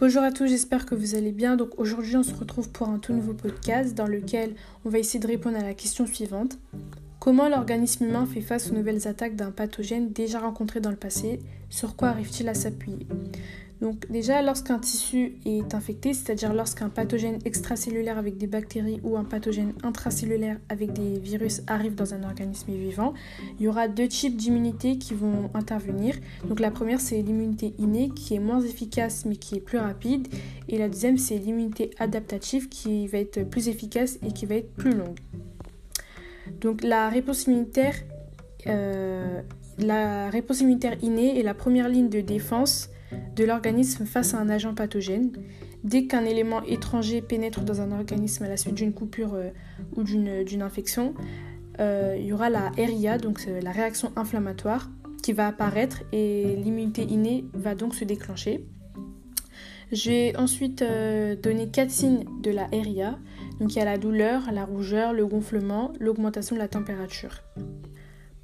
[0.00, 1.56] Bonjour à tous, j'espère que vous allez bien.
[1.56, 4.54] Donc aujourd'hui, on se retrouve pour un tout nouveau podcast dans lequel
[4.86, 6.56] on va essayer de répondre à la question suivante.
[7.20, 11.38] Comment l'organisme humain fait face aux nouvelles attaques d'un pathogène déjà rencontré dans le passé?
[11.68, 13.06] Sur quoi arrive-t-il à s'appuyer?
[13.82, 19.24] Donc déjà, lorsqu'un tissu est infecté, c'est-à-dire lorsqu'un pathogène extracellulaire avec des bactéries ou un
[19.24, 23.12] pathogène intracellulaire avec des virus arrive dans un organisme vivant,
[23.58, 26.16] il y aura deux types d'immunité qui vont intervenir.
[26.48, 30.26] Donc la première, c'est l'immunité innée qui est moins efficace mais qui est plus rapide.
[30.70, 34.72] Et la deuxième, c'est l'immunité adaptative qui va être plus efficace et qui va être
[34.72, 35.18] plus longue.
[36.60, 37.94] Donc la réponse immunitaire,
[38.66, 39.40] euh,
[39.78, 42.90] la réponse immunitaire innée est la première ligne de défense
[43.34, 45.32] de l'organisme face à un agent pathogène.
[45.82, 49.48] Dès qu'un élément étranger pénètre dans un organisme à la suite d'une coupure euh,
[49.96, 51.14] ou d'une infection,
[51.80, 54.90] euh, il y aura la RIA, donc la réaction inflammatoire,
[55.22, 58.66] qui va apparaître et l'immunité innée va donc se déclencher.
[59.92, 63.18] Je vais ensuite euh, donner quatre signes de la RIA.
[63.58, 67.42] Donc il y a la douleur, la rougeur, le gonflement, l'augmentation de la température.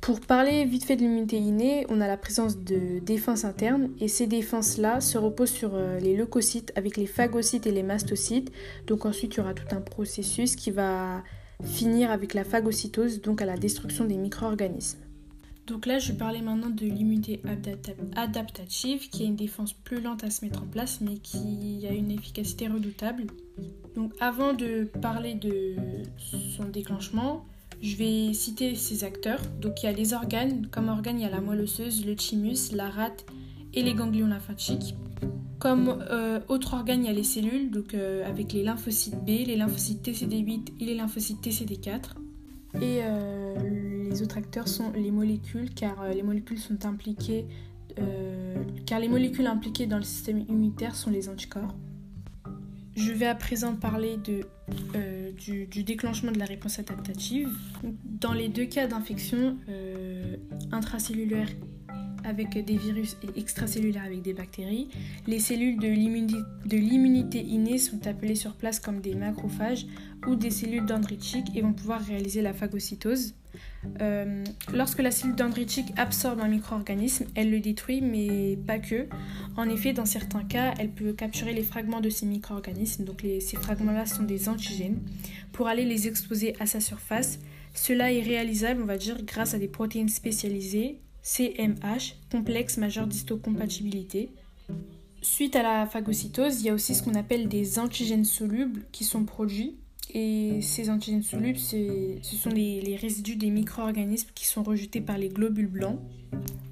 [0.00, 4.08] Pour parler vite fait de l'immunité innée, on a la présence de défenses internes et
[4.08, 8.52] ces défenses-là se reposent sur euh, les leucocytes avec les phagocytes et les mastocytes.
[8.86, 11.22] Donc ensuite, il y aura tout un processus qui va
[11.64, 15.05] finir avec la phagocytose, donc à la destruction des micro-organismes.
[15.66, 17.40] Donc là, je vais parler maintenant de l'immunité
[18.14, 21.92] adaptative, qui est une défense plus lente à se mettre en place, mais qui a
[21.92, 23.24] une efficacité redoutable.
[23.96, 25.74] Donc avant de parler de
[26.56, 27.44] son déclenchement,
[27.82, 29.40] je vais citer ces acteurs.
[29.60, 30.68] Donc il y a les organes.
[30.70, 33.26] Comme organes, il y a la moelle osseuse, le thymus, la rate
[33.74, 34.94] et les ganglions lymphatiques.
[35.58, 39.46] Comme euh, autre organe, il y a les cellules, donc euh, avec les lymphocytes B,
[39.46, 42.00] les lymphocytes TCD8 et les lymphocytes TCD4.
[42.82, 43.65] Et euh,
[44.16, 47.46] les autres acteurs sont les molécules, car les molécules sont impliquées,
[48.86, 51.74] car les molécules impliquées dans le système immunitaire sont les anticorps.
[52.94, 54.46] Je vais à présent parler de
[55.36, 57.50] du, déclenchement de la réponse adaptative.
[58.04, 60.36] Dans les deux cas d'infection euh,
[60.72, 61.48] intracellulaire
[62.24, 64.88] avec des virus et extracellulaires avec des bactéries,
[65.26, 69.86] les cellules de l'immunité innée sont appelées sur place comme des macrophages
[70.26, 73.34] ou des cellules dendritiques et vont pouvoir réaliser la phagocytose.
[74.00, 79.06] Euh, lorsque la cellule dendritique absorbe un micro-organisme, elle le détruit, mais pas que.
[79.56, 83.56] En effet, dans certains cas, elle peut capturer les fragments de ces micro-organismes, donc ces
[83.56, 85.00] fragments-là sont des antigènes,
[85.52, 87.38] pour aller les exposer à sa surface.
[87.74, 94.30] Cela est réalisable, on va dire, grâce à des protéines spécialisées, CMH, complexe majeure d'histocompatibilité.
[95.22, 99.04] Suite à la phagocytose, il y a aussi ce qu'on appelle des antigènes solubles qui
[99.04, 99.76] sont produits
[100.14, 105.28] et ces antigènes solubles, ce sont les, résidus des micro-organismes qui sont rejetés par les
[105.28, 105.98] globules blancs.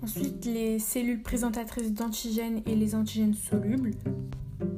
[0.03, 3.93] Ensuite, les cellules présentatrices d'antigènes et les antigènes solubles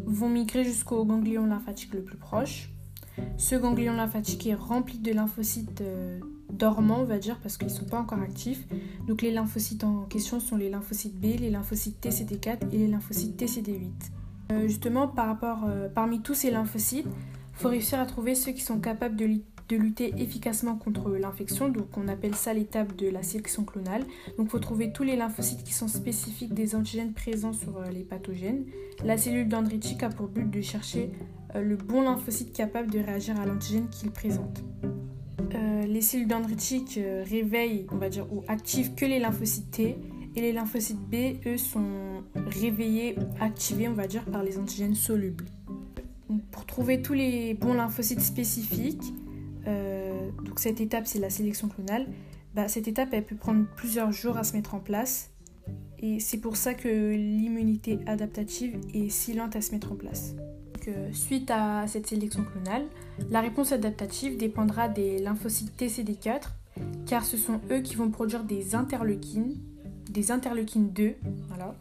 [0.07, 2.71] vont migrer jusqu'au ganglion lymphatique le plus proche.
[3.37, 6.21] Ce ganglion lymphatique est rempli de lymphocytes euh,
[6.53, 8.67] dormants, on va dire, parce qu'ils ne sont pas encore actifs.
[9.07, 13.41] Donc les lymphocytes en question sont les lymphocytes B, les lymphocytes TCD4 et les lymphocytes
[13.41, 13.91] TCD8.
[14.53, 17.07] Euh, justement, par rapport, euh, parmi tous ces lymphocytes,
[17.57, 19.25] faut réussir à trouver ceux qui sont capables de,
[19.71, 24.03] lutter efficacement contre l'infection, donc on appelle ça l'étape de la sélection clonale.
[24.37, 27.87] Donc il faut trouver tous les lymphocytes qui sont spécifiques des antigènes présents sur euh,
[27.91, 28.67] les pathogènes.
[29.05, 31.11] La cellule dendritique a pour but de chercher
[31.55, 34.63] euh, le bon lymphocyte capable de réagir à l'antigène qu'il présente.
[35.55, 39.97] Euh, les cellules dendritiques réveillent, on ou activent que les lymphocytes T,
[40.37, 45.47] et les lymphocytes B, eux, sont réveillés ou activés, on va par les antigènes solubles
[46.51, 49.15] pour trouver tous les bons lymphocytes spécifiques,
[49.67, 52.07] euh, donc cette étape c'est la sélection clonale,
[52.55, 55.31] bah, cette étape elle peut prendre plusieurs jours à se mettre en place.
[55.99, 60.35] Et c'est pour ça que l'immunité adaptative est si lente à se mettre en place.
[60.89, 62.85] Euh, suite à cette sélection clonale,
[63.31, 66.43] la réponse adaptative dépendra des lymphocytes TCD4
[67.07, 69.57] car ce sont eux qui vont produire des interleukines
[70.17, 71.15] des interleukines 2.
[71.49, 71.75] Voilà.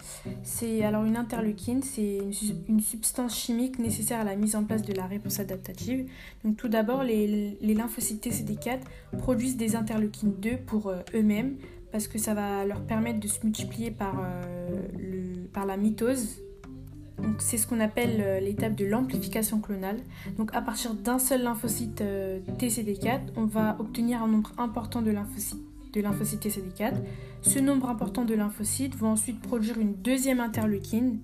[0.44, 2.20] C'est alors une interleukine, c'est
[2.68, 6.06] une, substance chimique nécessaire à la mise en place de la réponse adaptative.
[6.44, 8.80] Donc tout d'abord, les, lymphocytes TCD4
[9.20, 11.56] produisent des interleukines 2 pour euh, eux-mêmes
[11.94, 16.42] parce que ça va leur permettre de se multiplier par, euh, par la mitose.
[17.18, 20.00] Donc c'est ce qu'on appelle euh, l'étape de l'amplification clonale.
[20.38, 22.04] Donc à partir d'un seul lymphocyte
[22.60, 26.94] TCD4, on va obtenir un nombre important de lymphocytes de lymphocytes TCD4.
[27.42, 31.20] Ce nombre important de lymphocytes vont ensuite produire une deuxième interleukine.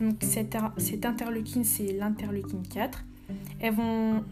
[0.00, 0.56] Donc cette,
[1.04, 3.04] interleukine, c'est l'interleukine 4.
[3.58, 3.74] Elles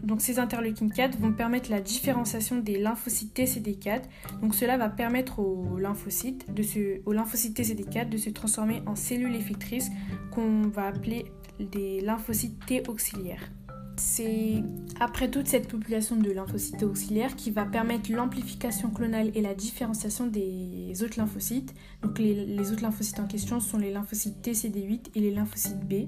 [0.03, 4.01] donc ces interleukines 4 vont permettre la différenciation des lymphocytes TCD4.
[4.41, 8.95] Donc cela va permettre aux lymphocytes, de se, aux lymphocytes TCD4 de se transformer en
[8.95, 9.89] cellules effectrices
[10.31, 11.25] qu'on va appeler
[11.59, 13.49] des lymphocytes T auxiliaires.
[13.97, 14.63] C'est
[14.99, 20.27] après toute cette population de lymphocytes auxiliaires qui va permettre l'amplification clonale et la différenciation
[20.27, 21.73] des autres lymphocytes.
[22.01, 26.07] Donc les, autres lymphocytes en question sont les lymphocytes T, CD8 et les lymphocytes B.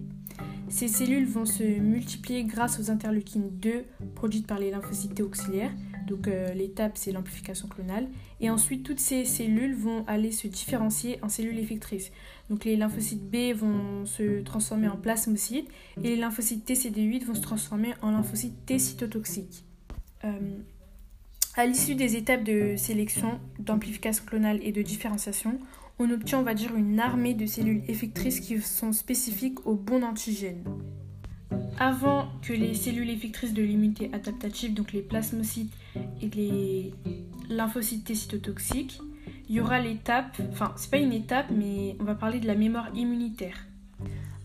[0.70, 3.86] Ces cellules vont se multiplier grâce aux interleukines 2
[4.16, 5.72] produites par les lymphocytes auxiliaires
[6.08, 8.08] donc euh, l'étape, c'est l'amplification clonale.
[8.40, 12.12] Et ensuite, toutes ces cellules vont aller se différencier en cellules effectrices.
[12.50, 15.68] Donc les lymphocytes B vont se transformer en plasmocytes
[16.02, 19.66] et les lymphocytes TCD8 vont se transformer en lymphocytes T cytotoxiques.
[20.24, 20.30] Euh,
[21.56, 25.60] à l'issue des étapes de sélection, d'amplification clonale et de différenciation,
[26.00, 30.04] on obtient, on va dire, une armée de cellules effectrices qui sont spécifiques au bon
[30.04, 30.64] antigène.
[31.80, 35.74] Avant que les cellules effectrices de l'immunité adaptative, donc les plasmocytes
[36.22, 36.94] et les
[37.50, 39.00] lymphocytes cytotoxiques,
[39.48, 42.56] il y aura l'étape, enfin c'est pas une étape, mais on va parler de la
[42.56, 43.58] mémoire immunitaire.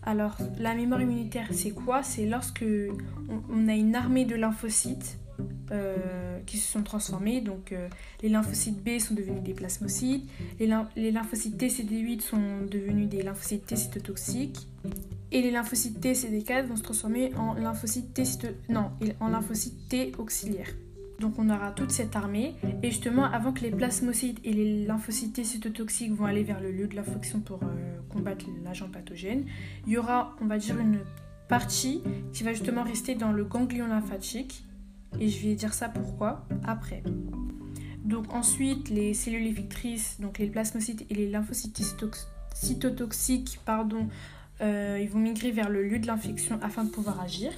[0.03, 2.03] Alors la mémoire immunitaire c'est quoi?
[2.03, 2.65] C'est lorsque
[3.49, 5.17] on, a une armée de lymphocytes
[5.71, 7.41] euh, qui se sont transformés.
[7.41, 7.87] Donc euh,
[8.21, 13.75] les lymphocytes B sont devenus des plasmocytes, les, lymphocytes TCD8 sont devenus des lymphocytes T
[13.75, 14.67] cytotoxiques
[15.31, 18.23] et les lymphocytes T CD4 vont se transformer en lymphocytes T,
[18.69, 20.73] non, en lymphocytes T auxiliaires.
[21.19, 25.33] Donc on aura toute cette armée et justement avant que les plasmocytes et les lymphocytes
[25.33, 27.67] T cytotoxiques vont aller vers le lieu de l'infection pour euh,
[28.09, 29.45] combattre l'agent pathogène,
[29.87, 30.99] il y aura, on va dire, une
[31.47, 32.03] partie
[32.33, 34.65] qui va justement rester dans le ganglion lymphatique
[35.19, 37.03] et je vais dire ça pourquoi après.
[38.03, 41.81] Donc ensuite les cellules effectrices, donc les plasmocytes et les lymphocytes
[42.53, 44.07] cytotoxiques, pardon,
[44.61, 47.51] euh, ils vont migrer vers le lieu de l'infection afin de pouvoir agir.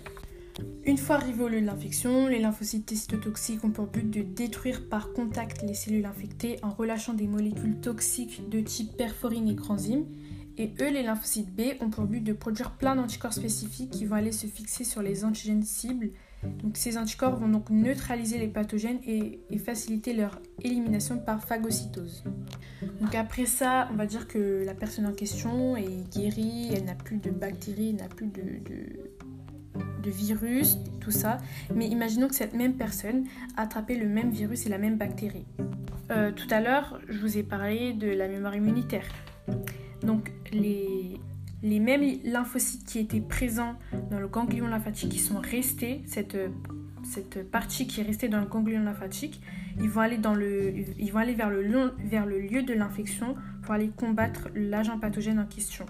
[0.86, 4.88] Une fois arrivés au lieu de l'infection, les lymphocytes cytotoxiques ont pour but de détruire
[4.88, 10.06] par contact les cellules infectées en relâchant des molécules toxiques de type perforine et granzyme.
[10.57, 14.16] Et eux, les lymphocytes B, ont pour but de produire plein d'anticorps spécifiques qui vont
[14.16, 16.12] aller se fixer sur les antigènes cibles
[16.63, 22.24] donc ces anticorps vont donc neutraliser les pathogènes et, faciliter leur élimination par phagocytose.
[23.01, 26.94] Donc après ça, on va dire que la personne en question est guérie, elle n'a
[26.94, 28.50] plus de bactéries, elle n'a plus de,
[30.06, 31.38] virus, tout ça.
[31.74, 33.24] Mais imaginons que cette même personne
[33.57, 35.45] a attrapé le même virus et la même bactérie.
[36.12, 39.07] Euh, tout à l'heure, je vous ai parlé de la mémoire immunitaire.
[40.03, 41.19] Donc les,
[41.66, 43.76] les mêmes lymphocytes qui étaient présents
[44.12, 46.38] dans le ganglion lymphatique qui sont restés, cette,
[47.52, 49.42] partie qui est restée dans le ganglion lymphatique,
[49.82, 53.34] ils vont aller, vers, le, lieu de l'infection
[53.64, 55.88] pour aller combattre l'agent pathogène en question.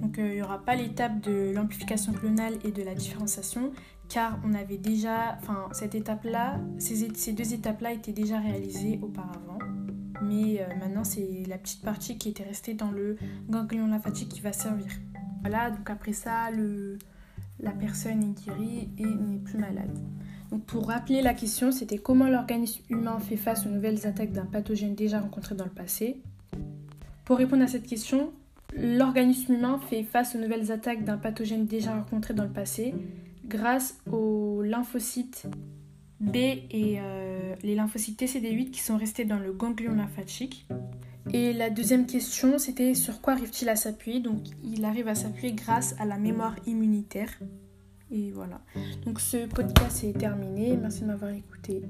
[0.00, 3.72] Donc euh, il n'y aura pas l'étape de l'amplification clonale et de la différenciation
[4.08, 9.58] car on avait déjà, enfin cette étape-là, ces, ces deux étapes-là étaient déjà réalisées auparavant
[10.22, 13.16] mais euh, maintenant c'est la petite partie qui était restée dans le
[13.48, 14.88] ganglion lymphatique qui va servir.
[15.40, 16.98] Voilà, donc après ça, le,
[17.60, 19.98] la personne est guérie et n'est plus malade.
[20.50, 24.46] Donc pour rappeler la question, c'était comment l'organisme humain fait face aux nouvelles attaques d'un
[24.46, 26.20] pathogène déjà rencontré dans le passé?
[27.24, 28.32] Pour répondre à cette question,
[28.76, 32.94] l'organisme humain fait face aux nouvelles attaques d'un pathogène déjà rencontré dans le passé
[33.46, 35.46] grâce aux lymphocytes
[36.20, 40.66] B et euh, les lymphocytes TCD8 qui sont restés dans le ganglion lymphatique.
[41.32, 44.20] Et la deuxième question, c'était sur quoi arrive-t-il à s'appuyer?
[44.20, 47.30] Donc, il arrive à s'appuyer grâce à la mémoire immunitaire.
[48.10, 48.60] Et voilà.
[49.04, 50.76] Donc, ce podcast est terminé.
[50.76, 51.82] Merci de m'avoir écouté.